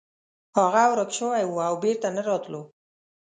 [0.57, 2.61] هغه ورک شوی و او بیرته نه راتلو.